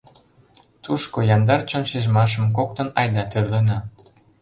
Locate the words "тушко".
0.83-1.19